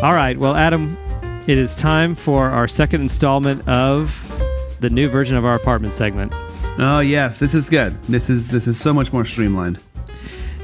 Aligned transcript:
All 0.00 0.12
right. 0.12 0.38
Well, 0.38 0.54
Adam, 0.54 0.96
it 1.48 1.58
is 1.58 1.74
time 1.74 2.14
for 2.14 2.50
our 2.50 2.68
second 2.68 3.00
installment 3.00 3.66
of 3.66 4.24
the 4.78 4.88
new 4.90 5.08
version 5.08 5.36
of 5.36 5.44
our 5.44 5.56
apartment 5.56 5.92
segment. 5.92 6.32
Oh 6.78 7.00
yes, 7.00 7.40
this 7.40 7.52
is 7.52 7.68
good. 7.68 8.00
This 8.04 8.30
is 8.30 8.48
this 8.48 8.68
is 8.68 8.80
so 8.80 8.94
much 8.94 9.12
more 9.12 9.24
streamlined. 9.24 9.80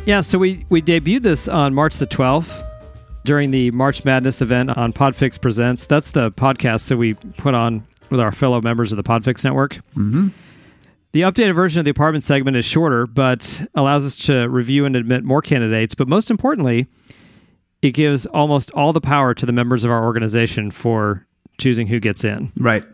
Yeah, 0.07 0.21
so 0.21 0.39
we 0.39 0.65
we 0.69 0.81
debuted 0.81 1.23
this 1.23 1.49
on 1.49 1.75
March 1.75 1.97
the 1.97 2.07
12th 2.07 2.63
during 3.25 3.51
the 3.51 3.73
March 3.73 4.05
Madness 4.05 4.41
event 4.41 4.71
on 4.71 4.93
Podfix 4.93 5.41
Presents. 5.41 5.85
That's 5.85 6.13
the 6.13 6.31
podcast 6.31 6.87
that 6.87 6.97
we 6.97 7.15
put 7.15 7.55
on 7.55 7.85
with 8.11 8.21
our 8.21 8.31
fellow 8.31 8.61
members 8.61 8.93
of 8.93 8.99
the 8.99 9.03
Podfix 9.03 9.43
network. 9.45 9.81
Mm-hmm. 9.97 10.29
The 11.11 11.23
updated 11.23 11.57
version 11.57 11.81
of 11.81 11.85
the 11.85 11.91
apartment 11.91 12.23
segment 12.23 12.57
is 12.57 12.65
shorter, 12.67 13.09
but 13.09 13.67
allows 13.75 14.07
us 14.07 14.17
to 14.27 14.49
review 14.49 14.85
and 14.85 14.95
admit 14.95 15.25
more 15.25 15.43
candidates. 15.43 15.97
But 15.97 16.07
most 16.07 16.31
importantly, 16.31 16.87
it 17.85 17.93
gives 17.93 18.25
almost 18.27 18.71
all 18.71 18.93
the 18.93 19.01
power 19.01 19.35
to 19.35 19.45
the 19.45 19.53
members 19.53 19.85
of 19.85 19.91
our 19.91 20.05
organization 20.05 20.71
for 20.71 21.27
choosing 21.59 21.87
who 21.87 22.01
gets 22.01 22.25
in. 22.25 22.51
Right. 22.57 22.85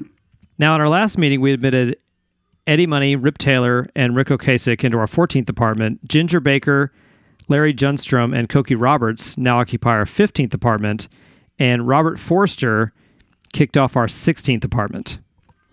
Now, 0.59 0.75
in 0.75 0.81
our 0.81 0.89
last 0.89 1.17
meeting, 1.17 1.41
we 1.41 1.53
admitted 1.53 1.97
Eddie 2.67 2.87
Money, 2.87 3.15
Rip 3.17 3.39
Taylor, 3.39 3.89
and 3.95 4.17
Ric 4.17 4.29
Ocasek 4.29 4.83
into 4.83 4.99
our 4.99 5.07
14th 5.07 5.49
apartment. 5.49 6.07
Ginger 6.09 6.41
Baker, 6.41 6.93
Larry 7.49 7.73
Junstrom, 7.73 8.37
and 8.37 8.49
Cokie 8.49 8.77
Roberts 8.79 9.39
now 9.39 9.61
occupy 9.61 9.93
our 9.93 10.05
15th 10.05 10.55
apartment. 10.55 11.09
And 11.59 11.87
Robert 11.87 12.19
Forster 12.19 12.93
kicked 13.53 13.77
off 13.77 13.97
our 13.97 14.07
16th 14.07 14.65
apartment. 14.65 15.19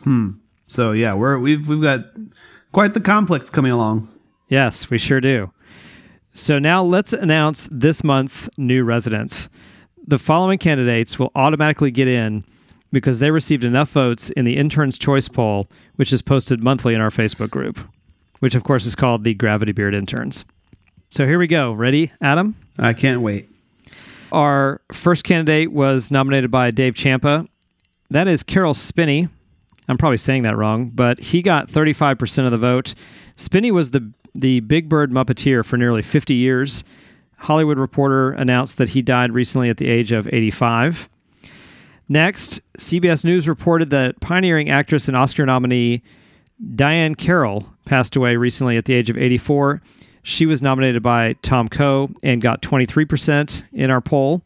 Hmm. 0.03 0.33
So 0.67 0.91
yeah, 0.91 1.15
we're 1.15 1.39
we've 1.39 1.67
we've 1.67 1.81
got 1.81 2.01
quite 2.71 2.93
the 2.93 2.99
complex 2.99 3.49
coming 3.49 3.71
along. 3.71 4.07
Yes, 4.49 4.89
we 4.89 4.97
sure 4.97 5.21
do. 5.21 5.51
So 6.37 6.59
now 6.59 6.83
let's 6.83 7.13
announce 7.13 7.67
this 7.71 8.03
month's 8.03 8.47
new 8.59 8.83
residents. 8.83 9.49
The 10.05 10.19
following 10.19 10.59
candidates 10.59 11.17
will 11.17 11.31
automatically 11.33 11.89
get 11.89 12.07
in 12.07 12.45
because 12.91 13.17
they 13.17 13.31
received 13.31 13.63
enough 13.63 13.89
votes 13.89 14.29
in 14.29 14.45
the 14.45 14.55
Intern's 14.55 14.99
Choice 14.99 15.27
Poll, 15.27 15.67
which 15.95 16.13
is 16.13 16.21
posted 16.21 16.63
monthly 16.63 16.93
in 16.93 17.01
our 17.01 17.09
Facebook 17.09 17.49
group, 17.49 17.79
which 18.37 18.53
of 18.53 18.63
course 18.63 18.85
is 18.85 18.93
called 18.93 19.23
the 19.23 19.33
Gravity 19.33 19.71
Beard 19.71 19.95
Interns. 19.95 20.45
So 21.09 21.25
here 21.25 21.39
we 21.39 21.47
go. 21.47 21.73
Ready, 21.73 22.11
Adam? 22.21 22.55
I 22.77 22.93
can't 22.93 23.21
wait. 23.21 23.49
Our 24.31 24.79
first 24.91 25.23
candidate 25.23 25.71
was 25.71 26.11
nominated 26.11 26.51
by 26.51 26.69
Dave 26.69 26.93
Champa. 26.93 27.47
That 28.11 28.27
is 28.27 28.43
Caroll 28.43 28.75
Spinney. 28.75 29.27
I'm 29.89 29.97
probably 29.97 30.17
saying 30.17 30.43
that 30.43 30.55
wrong, 30.55 30.91
but 30.93 31.19
he 31.19 31.41
got 31.41 31.67
35% 31.67 32.45
of 32.45 32.51
the 32.51 32.59
vote. 32.59 32.93
Spinney 33.35 33.71
was 33.71 33.89
the 33.89 34.11
the 34.37 34.59
Big 34.61 34.87
Bird 34.87 35.11
Muppeteer 35.11 35.65
for 35.65 35.77
nearly 35.77 36.01
50 36.01 36.33
years. 36.33 36.83
Hollywood 37.37 37.77
Reporter 37.77 38.31
announced 38.31 38.77
that 38.77 38.89
he 38.89 39.01
died 39.01 39.31
recently 39.31 39.69
at 39.69 39.77
the 39.77 39.87
age 39.87 40.11
of 40.11 40.27
85. 40.27 41.09
Next, 42.09 42.61
CBS 42.77 43.25
News 43.25 43.47
reported 43.47 43.89
that 43.89 44.19
pioneering 44.21 44.69
actress 44.69 45.07
and 45.07 45.17
Oscar 45.17 45.45
nominee 45.45 46.01
Diahann 46.75 47.17
Carroll 47.17 47.67
passed 47.85 48.15
away 48.15 48.35
recently 48.37 48.77
at 48.77 48.85
the 48.85 48.93
age 48.93 49.09
of 49.09 49.17
84. 49.17 49.81
She 50.23 50.45
was 50.45 50.61
nominated 50.61 51.03
by 51.03 51.33
Tom 51.41 51.67
Coe 51.67 52.09
and 52.23 52.41
got 52.41 52.61
23% 52.61 53.69
in 53.73 53.91
our 53.91 54.01
poll. 54.01 54.41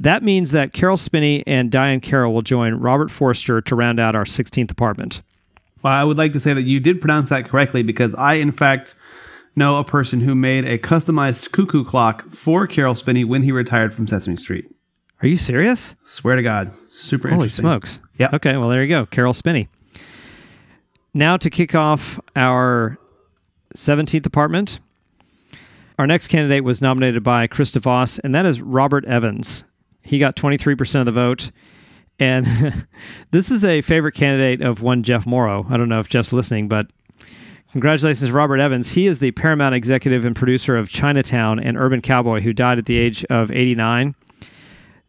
That 0.00 0.22
means 0.22 0.50
that 0.50 0.72
Caroll 0.72 0.96
Spinney 0.96 1.44
and 1.46 1.70
Diane 1.70 2.00
Carroll 2.00 2.34
will 2.34 2.42
join 2.42 2.74
Robert 2.74 3.10
Forster 3.10 3.60
to 3.60 3.74
round 3.76 4.00
out 4.00 4.16
our 4.16 4.24
16th 4.24 4.70
apartment. 4.70 5.22
Well, 5.84 5.92
I 5.92 6.02
would 6.02 6.16
like 6.16 6.32
to 6.32 6.40
say 6.40 6.54
that 6.54 6.62
you 6.62 6.80
did 6.80 7.02
pronounce 7.02 7.28
that 7.28 7.46
correctly 7.46 7.82
because 7.82 8.14
I, 8.14 8.34
in 8.34 8.52
fact, 8.52 8.94
know 9.54 9.76
a 9.76 9.84
person 9.84 10.22
who 10.22 10.34
made 10.34 10.64
a 10.64 10.78
customized 10.78 11.52
cuckoo 11.52 11.84
clock 11.84 12.30
for 12.30 12.66
Caroll 12.66 12.94
Spinney 12.94 13.22
when 13.22 13.42
he 13.42 13.52
retired 13.52 13.94
from 13.94 14.06
Sesame 14.06 14.36
Street. 14.38 14.64
Are 15.22 15.28
you 15.28 15.36
serious? 15.36 15.94
Swear 16.04 16.36
to 16.36 16.42
God, 16.42 16.72
super 16.90 17.28
Holy 17.28 17.50
smokes. 17.50 18.00
Yeah. 18.18 18.30
Okay, 18.32 18.56
well, 18.56 18.70
there 18.70 18.82
you 18.82 18.88
go. 18.88 19.04
Caroll 19.04 19.34
Spinney. 19.34 19.68
Now 21.12 21.36
to 21.36 21.50
kick 21.50 21.74
off 21.74 22.18
our 22.34 22.98
17th 23.76 24.24
apartment. 24.24 24.80
Our 25.98 26.06
next 26.06 26.28
candidate 26.28 26.64
was 26.64 26.80
nominated 26.80 27.22
by 27.22 27.46
Chris 27.46 27.70
DeVos, 27.70 28.20
and 28.24 28.34
that 28.34 28.46
is 28.46 28.62
Robert 28.62 29.04
Evans. 29.04 29.64
He 30.00 30.18
got 30.18 30.34
23% 30.34 31.00
of 31.00 31.06
the 31.06 31.12
vote. 31.12 31.50
And 32.18 32.46
this 33.30 33.50
is 33.50 33.64
a 33.64 33.80
favorite 33.80 34.14
candidate 34.14 34.62
of 34.62 34.82
one 34.82 35.02
Jeff 35.02 35.26
Morrow. 35.26 35.66
I 35.68 35.76
don't 35.76 35.88
know 35.88 36.00
if 36.00 36.08
Jeff's 36.08 36.32
listening, 36.32 36.68
but 36.68 36.86
congratulations, 37.72 38.30
Robert 38.30 38.58
Evans. 38.58 38.92
He 38.92 39.06
is 39.06 39.18
the 39.18 39.32
Paramount 39.32 39.74
executive 39.74 40.24
and 40.24 40.36
producer 40.36 40.76
of 40.76 40.88
Chinatown 40.88 41.58
and 41.58 41.76
Urban 41.76 42.00
Cowboy, 42.00 42.40
who 42.40 42.52
died 42.52 42.78
at 42.78 42.86
the 42.86 42.98
age 42.98 43.24
of 43.26 43.50
89. 43.50 44.14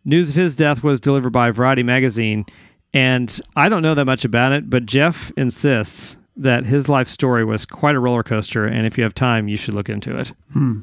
News 0.04 0.30
of 0.30 0.36
his 0.36 0.56
death 0.56 0.84
was 0.84 1.00
delivered 1.00 1.32
by 1.32 1.52
Variety 1.52 1.84
magazine, 1.84 2.46
and 2.94 3.42
I 3.56 3.70
don't 3.70 3.82
know 3.82 3.96
that 3.96 4.06
much 4.06 4.24
about 4.24 4.52
it, 4.52 4.70
but 4.70 4.86
Jeff 4.86 5.32
insists 5.36 6.18
that 6.38 6.66
his 6.66 6.90
life 6.90 7.08
story 7.08 7.44
was 7.46 7.66
quite 7.66 7.96
a 7.96 8.00
roller 8.00 8.24
coaster, 8.24 8.66
and 8.66 8.86
if 8.86 8.98
you 8.98 9.04
have 9.04 9.16
time, 9.16 9.48
you 9.48 9.58
should 9.58 9.74
look 9.74 9.90
into 9.90 10.18
it. 10.18 10.34
Hmm. 10.54 10.82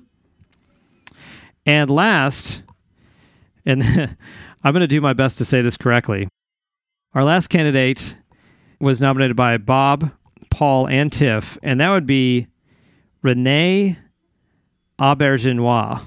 And 1.66 1.90
last, 1.90 2.62
and 3.64 4.16
I'm 4.64 4.72
going 4.72 4.80
to 4.80 4.86
do 4.86 5.00
my 5.00 5.12
best 5.12 5.38
to 5.38 5.44
say 5.44 5.62
this 5.62 5.76
correctly. 5.76 6.28
Our 7.14 7.24
last 7.24 7.48
candidate 7.48 8.16
was 8.80 9.00
nominated 9.00 9.36
by 9.36 9.58
Bob, 9.58 10.10
Paul, 10.50 10.88
and 10.88 11.12
Tiff, 11.12 11.58
and 11.62 11.80
that 11.80 11.90
would 11.90 12.06
be 12.06 12.46
René 13.24 13.96
Auberjonois. 14.98 16.00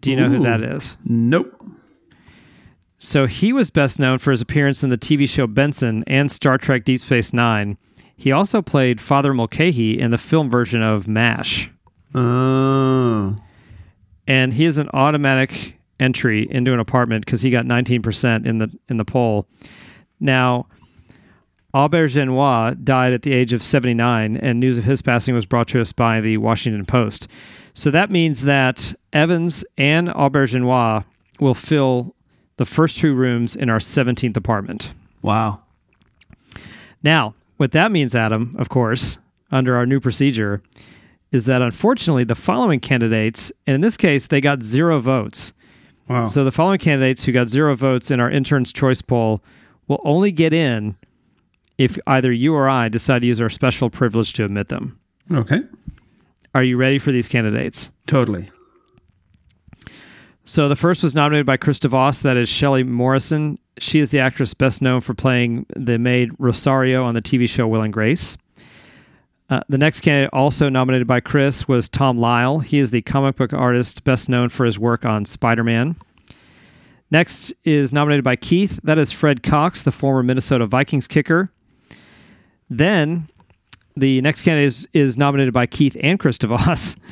Do 0.00 0.10
you 0.10 0.16
know 0.16 0.28
who 0.28 0.42
that 0.44 0.62
is? 0.62 0.96
Nope. 1.04 1.52
So 2.98 3.26
he 3.26 3.52
was 3.52 3.70
best 3.70 3.98
known 3.98 4.18
for 4.18 4.30
his 4.30 4.40
appearance 4.40 4.82
in 4.82 4.90
the 4.90 4.98
TV 4.98 5.28
show 5.28 5.46
Benson 5.46 6.04
and 6.06 6.30
Star 6.30 6.58
Trek 6.58 6.84
Deep 6.84 7.00
Space 7.00 7.32
Nine. 7.32 7.76
He 8.16 8.32
also 8.32 8.62
played 8.62 9.00
Father 9.00 9.34
Mulcahy 9.34 9.98
in 9.98 10.10
the 10.10 10.18
film 10.18 10.48
version 10.48 10.80
of 10.80 11.06
MASH. 11.06 11.70
Oh. 12.14 13.36
And 14.26 14.52
he 14.54 14.64
is 14.64 14.78
an 14.78 14.88
automatic 14.94 15.75
entry 15.98 16.46
into 16.50 16.72
an 16.72 16.80
apartment 16.80 17.24
because 17.24 17.42
he 17.42 17.50
got 17.50 17.64
19% 17.64 18.46
in 18.46 18.58
the 18.58 18.70
in 18.88 18.96
the 18.96 19.04
poll. 19.04 19.46
Now, 20.20 20.66
Auberjonois 21.74 22.82
died 22.84 23.12
at 23.12 23.22
the 23.22 23.34
age 23.34 23.52
of 23.52 23.62
79, 23.62 24.36
and 24.38 24.58
news 24.58 24.78
of 24.78 24.84
his 24.84 25.02
passing 25.02 25.34
was 25.34 25.44
brought 25.44 25.68
to 25.68 25.80
us 25.80 25.92
by 25.92 26.20
the 26.20 26.38
Washington 26.38 26.86
Post. 26.86 27.28
So 27.74 27.90
that 27.90 28.10
means 28.10 28.44
that 28.44 28.94
Evans 29.12 29.64
and 29.76 30.08
Auberjonois 30.08 31.04
will 31.38 31.54
fill 31.54 32.14
the 32.56 32.64
first 32.64 32.96
two 32.96 33.14
rooms 33.14 33.54
in 33.54 33.68
our 33.68 33.78
17th 33.78 34.36
apartment. 34.38 34.94
Wow. 35.20 35.60
Now, 37.02 37.34
what 37.58 37.72
that 37.72 37.92
means, 37.92 38.14
Adam, 38.14 38.54
of 38.56 38.70
course, 38.70 39.18
under 39.50 39.76
our 39.76 39.84
new 39.84 40.00
procedure, 40.00 40.62
is 41.32 41.44
that 41.44 41.60
unfortunately 41.60 42.24
the 42.24 42.34
following 42.34 42.80
candidates, 42.80 43.52
and 43.66 43.74
in 43.74 43.80
this 43.82 43.96
case, 43.98 44.26
they 44.26 44.40
got 44.40 44.62
zero 44.62 44.98
votes. 44.98 45.52
Wow. 46.08 46.24
So 46.24 46.44
the 46.44 46.52
following 46.52 46.78
candidates 46.78 47.24
who 47.24 47.32
got 47.32 47.48
zero 47.48 47.74
votes 47.74 48.10
in 48.10 48.20
our 48.20 48.30
intern's 48.30 48.72
choice 48.72 49.02
poll 49.02 49.42
will 49.88 50.00
only 50.04 50.30
get 50.32 50.52
in 50.52 50.96
if 51.78 51.98
either 52.06 52.32
you 52.32 52.54
or 52.54 52.68
I 52.68 52.88
decide 52.88 53.20
to 53.22 53.26
use 53.28 53.40
our 53.40 53.50
special 53.50 53.90
privilege 53.90 54.32
to 54.34 54.44
admit 54.44 54.68
them. 54.68 54.98
okay. 55.32 55.62
Are 56.54 56.62
you 56.62 56.78
ready 56.78 56.98
for 56.98 57.12
these 57.12 57.28
candidates? 57.28 57.90
Totally. 58.06 58.48
So 60.44 60.68
the 60.68 60.76
first 60.76 61.02
was 61.02 61.14
nominated 61.14 61.44
by 61.44 61.56
Chris 61.58 61.78
DeVos. 61.80 62.22
That 62.22 62.36
is 62.38 62.48
Shelley 62.48 62.82
Morrison. 62.84 63.58
She 63.78 63.98
is 63.98 64.10
the 64.10 64.20
actress 64.20 64.54
best 64.54 64.80
known 64.80 65.00
for 65.02 65.12
playing 65.12 65.66
the 65.74 65.98
maid 65.98 66.30
Rosario 66.38 67.04
on 67.04 67.14
the 67.14 67.20
TV 67.20 67.46
show 67.48 67.66
Will 67.66 67.82
and 67.82 67.92
Grace. 67.92 68.38
Uh, 69.48 69.60
the 69.68 69.78
next 69.78 70.00
candidate, 70.00 70.30
also 70.32 70.68
nominated 70.68 71.06
by 71.06 71.20
Chris, 71.20 71.68
was 71.68 71.88
Tom 71.88 72.18
Lyle. 72.18 72.58
He 72.58 72.78
is 72.78 72.90
the 72.90 73.02
comic 73.02 73.36
book 73.36 73.52
artist 73.52 74.02
best 74.02 74.28
known 74.28 74.48
for 74.48 74.64
his 74.64 74.78
work 74.78 75.04
on 75.04 75.24
Spider 75.24 75.62
Man. 75.62 75.96
Next 77.10 77.52
is 77.64 77.92
nominated 77.92 78.24
by 78.24 78.34
Keith. 78.34 78.80
That 78.82 78.98
is 78.98 79.12
Fred 79.12 79.44
Cox, 79.44 79.82
the 79.82 79.92
former 79.92 80.24
Minnesota 80.24 80.66
Vikings 80.66 81.06
kicker. 81.06 81.52
Then 82.68 83.28
the 83.96 84.20
next 84.20 84.42
candidate 84.42 84.66
is, 84.66 84.88
is 84.92 85.16
nominated 85.16 85.54
by 85.54 85.66
Keith 85.66 85.96
and 86.02 86.18
Chris 86.18 86.38
DeVos. 86.38 86.96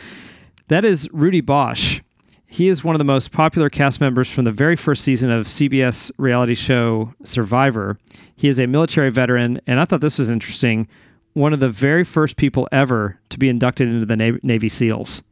That 0.69 0.87
is 0.87 1.11
Rudy 1.13 1.43
Boesch. 1.43 2.01
He 2.47 2.69
is 2.69 2.83
one 2.83 2.95
of 2.95 2.99
the 2.99 3.05
most 3.05 3.33
popular 3.33 3.69
cast 3.69 4.01
members 4.01 4.31
from 4.31 4.45
the 4.47 4.51
very 4.51 4.77
first 4.77 5.05
season 5.05 5.31
of 5.31 5.47
CBS 5.47 6.11
reality 6.17 6.55
show 6.55 7.13
Survivor. 7.23 7.99
He 8.35 8.49
is 8.49 8.59
a 8.59 8.67
military 8.67 9.11
veteran, 9.11 9.61
and 9.67 9.79
I 9.79 9.85
thought 9.85 10.01
this 10.01 10.19
was 10.19 10.31
interesting. 10.31 10.89
One 11.35 11.53
of 11.53 11.61
the 11.61 11.69
very 11.69 12.05
first 12.05 12.37
people 12.37 12.69
ever 12.73 13.19
to 13.29 13.39
be 13.39 13.49
inducted 13.49 13.89
into 13.89 14.07
the 14.07 14.17
Na- 14.17 14.39
Navy 14.43 14.69
SEALs. 14.69 15.23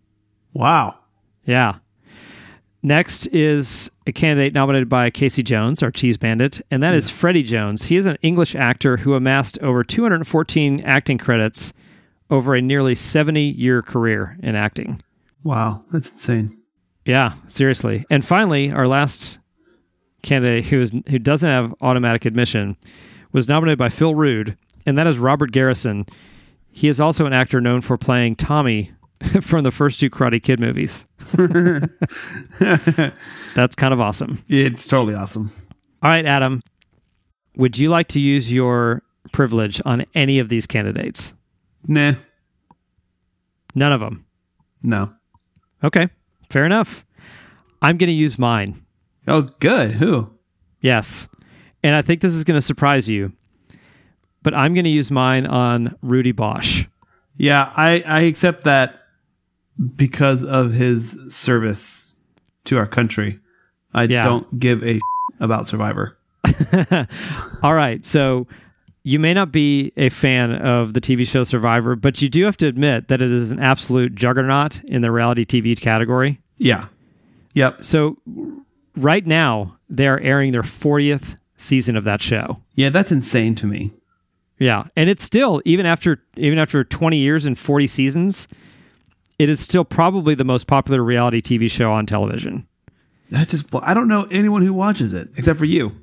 Wow. 0.52 0.96
Yeah. 1.46 1.76
Next 2.82 3.26
is 3.28 3.90
a 4.06 4.12
candidate 4.12 4.52
nominated 4.52 4.88
by 4.88 5.08
Casey 5.10 5.44
Jones, 5.44 5.82
our 5.82 5.93
cheese 5.93 6.16
bandit, 6.16 6.60
and 6.70 6.82
that 6.82 6.94
is 6.94 7.08
Freddie 7.08 7.44
Jones. 7.44 7.84
He 7.84 7.96
is 7.96 8.06
an 8.06 8.19
English 8.22 8.56
actor 8.56 8.99
who 8.99 9.14
amassed 9.14 9.58
over 9.60 9.84
214 9.84 10.81
acting 10.81 11.19
credits 11.19 11.72
over 12.28 12.54
a 12.56 12.60
nearly 12.60 12.96
70 12.96 13.40
year 13.40 13.82
career 13.82 14.37
in 14.43 14.56
acting. 14.56 15.00
Wow. 15.44 15.84
That's 15.93 16.10
insane. 16.10 16.56
Yeah, 17.04 17.34
seriously. 17.46 18.04
And 18.10 18.25
finally, 18.25 18.72
our 18.72 18.88
last 18.88 19.38
candidate 20.22 20.66
who 20.66 20.81
is 20.81 20.93
who 21.08 21.19
doesn't 21.19 21.49
have 21.49 21.75
automatic 21.81 22.25
admission 22.25 22.76
was 23.32 23.49
nominated 23.49 23.78
by 23.78 23.88
Phil 23.88 24.14
Rude, 24.14 24.56
and 24.87 24.96
that 24.99 25.06
is 25.06 25.19
Robert 25.19 25.52
Garrison. 25.52 26.06
He 26.70 26.88
is 26.88 27.00
also 27.00 27.26
an 27.26 27.32
actor 27.32 27.61
known 27.61 27.81
for 27.82 27.99
playing 27.99 28.37
Tommy 28.37 28.93
from 29.43 29.62
the 29.64 29.70
first 29.70 30.00
two 30.00 30.11
Karate 30.11 30.43
Kid 30.43 30.58
movies. 30.61 31.06
That's 33.55 33.75
kind 33.75 33.93
of 33.94 34.00
awesome. 34.00 34.43
It's 34.49 34.87
totally 34.87 35.14
awesome. 35.14 35.50
All 36.02 36.11
right, 36.11 36.25
Adam, 36.26 36.62
would 37.56 37.79
you 37.79 37.88
like 37.90 38.08
to 38.08 38.20
use 38.20 38.52
your 38.52 39.02
privilege 39.32 39.81
on 39.84 40.05
any 40.14 40.38
of 40.38 40.49
these 40.49 40.67
candidates? 40.67 41.35
Nah, 41.87 42.14
None 43.75 43.93
of 43.93 44.00
them. 44.00 44.25
no. 44.82 45.12
Okay, 45.85 46.08
fair 46.49 46.64
enough. 46.64 47.05
I'm 47.81 47.96
going 47.99 48.06
to 48.08 48.12
use 48.14 48.38
mine. 48.38 48.85
Oh, 49.26 49.49
good. 49.58 49.90
Who? 49.93 50.31
Yes. 50.81 51.26
And 51.82 51.96
I 51.96 52.02
think 52.02 52.20
this 52.20 52.35
is 52.35 52.44
going 52.44 52.56
to 52.56 52.61
surprise 52.62 53.11
you, 53.11 53.32
but 54.42 54.54
I'm 54.54 54.74
going 54.74 54.84
to 54.84 54.90
use 54.90 55.10
mine 55.10 55.46
on 55.46 55.96
Rudy 56.02 56.32
Boesch. 56.32 56.86
Yeah, 57.36 57.72
I, 57.76 58.02
I 58.06 58.20
accept 58.22 58.64
that 58.64 59.00
because 59.96 60.44
of 60.44 60.72
his 60.72 61.16
service 61.34 62.14
to 62.64 62.76
our 62.78 62.86
country. 62.86 63.38
I 63.94 64.04
Yeah. 64.04 64.24
don't 64.24 64.58
give 64.58 64.82
a 64.84 65.00
about 65.40 65.66
Survivor. 65.66 66.16
All 67.62 67.74
right. 67.74 68.04
So 68.04 68.46
you 69.04 69.18
may 69.18 69.34
not 69.34 69.50
be 69.52 69.92
a 69.96 70.08
fan 70.08 70.52
of 70.52 70.94
the 70.94 71.00
TV 71.00 71.26
show 71.26 71.44
Survivor, 71.44 71.96
but 71.96 72.22
you 72.22 72.28
do 72.28 72.44
have 72.44 72.56
to 72.58 72.66
admit 72.66 73.08
that 73.08 73.20
it 73.22 73.30
is 73.30 73.50
an 73.50 73.58
absolute 73.58 74.14
juggernaut 74.14 74.82
in 74.84 75.02
the 75.02 75.10
reality 75.10 75.44
TV 75.44 75.78
category. 75.78 76.40
Yeah. 76.58 76.88
Yep. 77.54 77.82
So 77.82 78.16
right 78.96 79.26
now, 79.26 79.78
they 79.88 80.06
are 80.06 80.20
airing 80.20 80.52
their 80.52 80.62
40th 80.62 81.36
season 81.56 81.96
of 81.96 82.04
that 82.04 82.20
show. 82.22 82.60
Yeah, 82.74 82.90
that's 82.90 83.10
insane 83.12 83.54
to 83.56 83.66
me. 83.66 83.90
Yeah, 84.62 84.85
and 84.94 85.11
it's 85.11 85.25
still 85.25 85.61
even 85.64 85.87
after 85.87 86.23
even 86.37 86.56
after 86.56 86.85
20 86.85 87.17
years 87.17 87.47
and 87.47 87.59
40 87.59 87.88
seasons, 87.88 88.47
it 89.37 89.49
is 89.49 89.59
still 89.59 89.85
probably 89.85 90.37
the 90.37 90.44
most 90.44 90.69
popular 90.69 91.03
reality 91.03 91.43
TV 91.43 91.69
show 91.69 91.91
on 91.91 92.06
television. 92.06 92.69
That 93.31 93.49
just 93.49 93.67
I 93.75 93.93
don't 93.93 94.06
know 94.06 94.29
anyone 94.31 94.62
who 94.62 94.73
watches 94.73 95.14
it 95.14 95.31
except 95.37 95.59
for 95.59 95.64
you. 95.64 95.97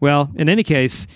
Well, 0.00 0.32
in 0.36 0.48
any 0.48 0.62
case, 0.62 1.06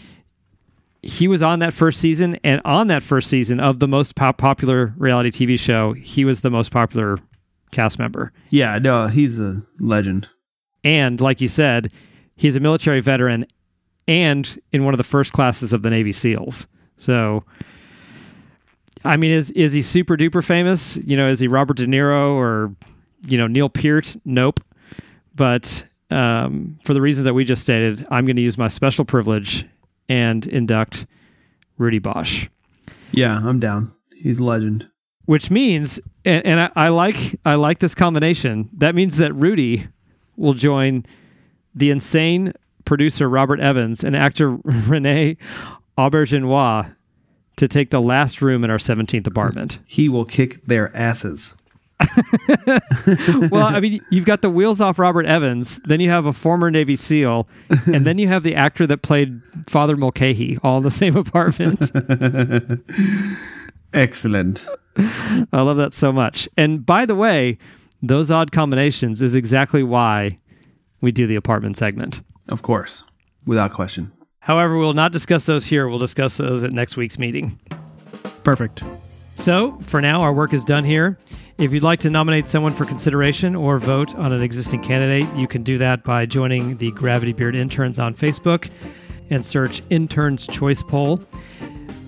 he 1.01 1.29
was 1.29 1.43
on 1.43 1.61
that 1.61 1.73
first 1.73 1.99
season, 1.99 2.39
and 2.45 2.61
on 2.67 2.89
that 2.89 3.03
first 3.03 3.31
season 3.31 3.59
of 3.59 3.79
the 3.79 3.89
most 3.89 4.15
pop- 4.15 4.37
popular 4.37 4.93
reality 4.99 5.31
TV 5.31 5.59
show, 5.59 5.95
he 5.95 6.27
was 6.27 6.43
the 6.43 6.51
most 6.51 6.71
popular 6.71 7.17
cast 7.71 7.99
member. 7.99 8.35
Yeah, 8.51 8.79
no, 8.79 9.07
he's 9.07 9.41
a 9.41 9.63
legend. 9.79 10.29
And 10.85 11.23
like 11.23 11.41
you 11.41 11.49
said, 11.49 11.91
he's 12.37 12.55
a 12.55 12.61
military 12.61 13.01
veteran 13.01 13.47
and 14.11 14.61
in 14.73 14.85
one 14.85 14.93
of 14.93 14.99
the 14.99 15.05
first 15.05 15.33
classes 15.33 15.73
of 15.73 15.83
the 15.83 15.89
Navy 15.91 16.13
SEALs. 16.13 16.67
So, 16.97 17.45
I 19.05 19.17
mean, 19.17 19.31
is 19.31 19.53
is 19.53 19.73
he 19.73 19.83
super 19.83 20.17
duper 20.17 20.45
famous? 20.45 20.97
You 20.99 21.17
know, 21.17 21.29
is 21.29 21.39
he 21.39 21.47
Robert 21.49 21.77
De 21.77 21.87
Niro 21.87 22.33
or 22.35 22.75
you 23.27 23.39
know 23.39 23.47
Neil 23.47 23.69
Peart? 23.69 24.17
Nope. 24.25 24.61
But 25.35 25.87
um, 26.11 26.79
for 26.85 26.93
the 26.93 27.01
reasons 27.01 27.25
that 27.25 27.35
we 27.35 27.45
just 27.45 27.63
stated, 27.63 28.05
I'm 28.11 28.27
going 28.27 28.37
to 28.37 28.43
use 28.43 28.59
my 28.59 28.67
special 28.69 29.05
privilege 29.05 29.65
and 30.09 30.45
induct 30.49 31.07
Rudy 31.79 32.01
Boesch. 32.01 32.49
Yeah, 33.13 33.41
I'm 33.43 33.61
down. 33.61 33.93
He's 34.15 34.39
a 34.41 34.45
legend. 34.45 34.89
which 35.27 35.51
means 35.51 36.01
and, 36.25 36.45
and 36.45 36.61
I, 36.61 36.71
I 36.75 36.89
like 36.89 37.17
I 37.45 37.55
like 37.55 37.79
this 37.79 37.95
combination. 37.95 38.69
That 38.75 38.95
means 38.97 39.17
that 39.19 39.33
Rudy 39.35 39.87
will 40.37 40.55
join 40.55 41.05
the 41.75 41.91
insane 41.93 42.53
producer 42.91 43.29
Robert 43.29 43.61
Evans 43.61 44.03
and 44.03 44.17
actor 44.17 44.57
René 44.57 45.37
Auberjonois 45.97 46.93
to 47.55 47.69
take 47.69 47.91
the 47.91 48.03
last 48.03 48.43
room 48.43 48.65
in 48.65 48.71
our 48.71 48.79
17th 48.79 49.29
apartment. 49.29 49.79
He 49.87 50.09
will 50.09 50.25
kick 50.25 50.67
their 50.67 50.95
asses. 50.97 51.57
well, 53.49 53.67
I 53.67 53.79
mean, 53.79 54.01
you've 54.11 54.25
got 54.25 54.43
the 54.43 54.51
wheels 54.51 54.81
off 54.81 54.99
Robert 54.99 55.25
Evans, 55.25 55.79
then 55.85 56.01
you 56.01 56.11
have 56.11 56.27
a 56.27 56.33
former 56.33 56.69
Navy 56.69 56.97
SEAL, 56.97 57.47
and 57.87 58.05
then 58.05 58.19
you 58.19 58.27
have 58.27 58.43
the 58.43 58.57
actor 58.57 58.89
that 58.89 59.03
played 59.03 59.41
Father 59.69 59.97
Mulcahy 59.97 60.59
all 60.65 60.79
in 60.79 60.83
the 60.83 60.91
same 60.91 61.15
apartment. 61.15 61.93
Excellent. 63.95 64.67
I 65.53 65.61
love 65.61 65.77
that 65.77 65.95
so 65.95 66.13
much. 66.13 66.49
And 66.57 66.85
by 66.85 67.07
the 67.07 67.15
way, 67.15 67.57
those 68.03 68.33
odd 68.33 68.51
combinations 68.51 69.23
is 69.23 69.37
exactly 69.37 69.85
why 69.85 70.41
we 71.01 71.13
do 71.13 71.29
the 71.29 71.37
apartment 71.37 71.77
segment. 71.77 72.23
Of 72.51 72.63
course. 72.63 73.05
Without 73.47 73.73
question. 73.73 74.13
However, 74.41 74.77
we'll 74.77 74.95
not 74.95 75.13
discuss 75.13 75.45
those 75.45 75.67
here. 75.67 75.89
We'll 75.89 75.99
discuss 75.99 76.37
those 76.37 76.63
at 76.63 76.73
next 76.73 76.97
week's 76.97 77.19
meeting. 77.19 77.59
Perfect. 78.43 78.83
So, 79.35 79.79
for 79.87 80.01
now, 80.01 80.23
our 80.23 80.33
work 80.33 80.53
is 80.53 80.65
done 80.65 80.85
here. 80.85 81.19
If 81.59 81.73
you'd 81.73 81.83
like 81.83 82.01
to 82.01 82.11
nominate 82.11 82.49
someone 82.49 82.73
for 82.73 82.85
consideration 82.85 83.55
or 83.55 83.79
vote 83.79 84.15
on 84.15 84.33
an 84.33 84.43
existing 84.43 84.83
candidate, 84.83 85.29
you 85.37 85.47
can 85.47 85.63
do 85.63 85.79
that 85.79 86.05
by 86.05 86.27
joining 86.27 86.77
the 86.79 86.91
Gravity 86.93 87.33
Beard 87.33 87.55
Interns 87.55 87.99
on 87.99 88.15
Facebook 88.15 88.71
and 89.31 89.45
search 89.45 89.83
Interns 89.91 90.47
Choice 90.47 90.83
Poll. 90.83 91.19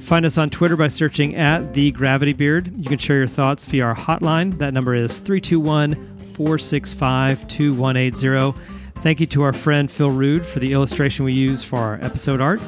Find 0.00 0.26
us 0.26 0.36
on 0.36 0.50
Twitter 0.50 0.76
by 0.76 0.88
searching 0.88 1.36
at 1.36 1.74
The 1.74 1.92
Gravity 1.92 2.32
Beard. 2.32 2.76
You 2.76 2.88
can 2.88 2.98
share 2.98 3.18
your 3.18 3.28
thoughts 3.28 3.64
via 3.66 3.84
our 3.84 3.94
hotline. 3.94 4.58
That 4.58 4.74
number 4.74 4.94
is 4.94 5.18
321 5.18 5.94
465 6.18 7.46
2180. 7.46 8.81
Thank 9.02 9.18
you 9.18 9.26
to 9.26 9.42
our 9.42 9.52
friend 9.52 9.90
Phil 9.90 10.12
Rude 10.12 10.46
for 10.46 10.60
the 10.60 10.72
illustration 10.72 11.24
we 11.24 11.32
use 11.32 11.64
for 11.64 11.76
our 11.76 11.98
episode 12.02 12.40
art. 12.40 12.60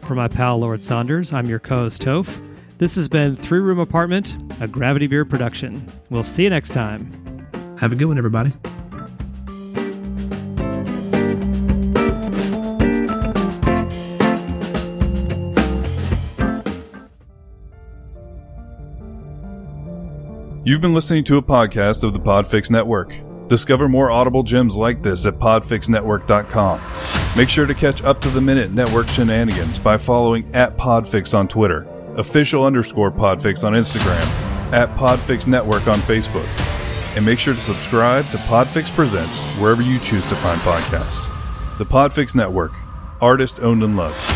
For 0.00 0.14
my 0.14 0.26
pal 0.26 0.56
Lord 0.56 0.82
Saunders, 0.82 1.34
I'm 1.34 1.46
your 1.46 1.58
co 1.58 1.80
host 1.80 2.00
Toph. 2.00 2.42
This 2.78 2.94
has 2.94 3.10
been 3.10 3.36
Three 3.36 3.58
Room 3.58 3.78
Apartment, 3.78 4.34
a 4.62 4.66
Gravity 4.66 5.06
Beard 5.06 5.28
production. 5.28 5.86
We'll 6.08 6.22
see 6.22 6.44
you 6.44 6.50
next 6.50 6.70
time. 6.70 7.46
Have 7.78 7.92
a 7.92 7.94
good 7.94 8.06
one, 8.06 8.16
everybody. 8.16 8.54
You've 20.64 20.80
been 20.80 20.94
listening 20.94 21.24
to 21.24 21.36
a 21.36 21.42
podcast 21.42 22.02
of 22.02 22.14
the 22.14 22.20
Podfix 22.20 22.70
Network. 22.70 23.14
Discover 23.48 23.88
more 23.88 24.10
audible 24.10 24.42
gems 24.42 24.76
like 24.76 25.02
this 25.02 25.26
at 25.26 25.38
podfixnetwork.com. 25.38 26.80
Make 27.36 27.48
sure 27.48 27.66
to 27.66 27.74
catch 27.74 28.02
up 28.02 28.20
to 28.22 28.28
the 28.30 28.40
minute 28.40 28.72
network 28.72 29.08
shenanigans 29.08 29.78
by 29.78 29.96
following 29.98 30.54
at 30.54 30.76
Podfix 30.76 31.36
on 31.36 31.48
Twitter, 31.48 31.82
official 32.16 32.64
underscore 32.64 33.10
Podfix 33.10 33.64
on 33.64 33.72
Instagram, 33.72 34.24
at 34.72 34.88
Podfix 34.96 35.46
Network 35.46 35.86
on 35.86 35.98
Facebook. 36.00 36.48
And 37.16 37.26
make 37.26 37.38
sure 37.38 37.54
to 37.54 37.60
subscribe 37.60 38.26
to 38.28 38.38
Podfix 38.38 38.94
Presents 38.94 39.44
wherever 39.56 39.82
you 39.82 39.98
choose 39.98 40.26
to 40.28 40.34
find 40.36 40.60
podcasts. 40.60 41.28
The 41.78 41.84
Podfix 41.84 42.34
Network, 42.34 42.72
artist 43.20 43.60
owned 43.60 43.82
and 43.82 43.96
loved. 43.96 44.31